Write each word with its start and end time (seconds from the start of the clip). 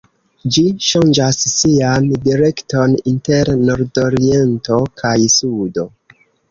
Ĝi 0.53 0.61
ŝanĝas 0.85 1.37
sian 1.51 2.09
direkton 2.25 2.97
inter 3.15 3.55
nordoriento 3.69 4.83
kaj 5.05 5.17
sudo. 5.41 5.91